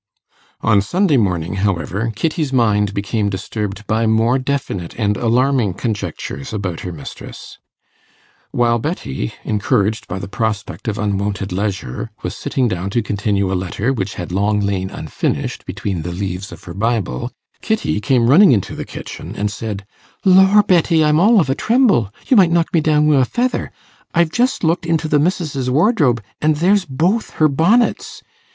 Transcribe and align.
On 0.61 0.81
Sunday 0.81 1.15
morning, 1.17 1.57
however, 1.57 2.11
Kitty's 2.15 2.51
mind 2.51 2.95
became 2.95 3.29
disturbed 3.29 3.85
by 3.85 4.07
more 4.07 4.39
definite 4.39 4.95
and 4.99 5.15
alarming 5.15 5.75
conjectures 5.75 6.51
about 6.51 6.79
her 6.79 6.91
mistress. 6.91 7.59
While 8.49 8.79
Betty, 8.79 9.35
encouraged 9.43 10.07
by 10.07 10.17
the 10.17 10.27
prospect 10.27 10.87
of 10.87 10.97
unwonted 10.97 11.51
leisure, 11.51 12.09
was 12.23 12.35
sitting 12.35 12.67
down 12.67 12.89
to 12.89 13.03
continue 13.03 13.53
a 13.53 13.53
letter 13.53 13.93
which 13.93 14.15
had 14.15 14.31
long 14.31 14.59
lain 14.59 14.89
unfinished 14.89 15.67
between 15.67 16.01
the 16.01 16.11
leaves 16.11 16.51
of 16.51 16.63
her 16.63 16.73
Bible, 16.73 17.29
Kitty 17.61 18.01
came 18.01 18.27
running 18.27 18.53
into 18.53 18.73
the 18.75 18.85
kitchen 18.85 19.35
and 19.35 19.51
said, 19.51 19.85
'Lor! 20.25 20.63
Betty, 20.63 21.03
I'm 21.05 21.19
all 21.19 21.39
of 21.39 21.47
a 21.47 21.53
tremble; 21.53 22.11
you 22.25 22.35
might 22.35 22.49
knock 22.49 22.73
me 22.73 22.81
down 22.81 23.05
wi' 23.05 23.21
a 23.21 23.25
feather. 23.25 23.71
I've 24.15 24.31
just 24.31 24.63
looked 24.63 24.87
into 24.87 25.07
the 25.07 25.19
missis's 25.19 25.69
wardrobe, 25.69 26.23
an' 26.41 26.55
there's 26.55 26.85
both 26.85 27.33
her 27.33 27.47
bonnets. 27.47 28.23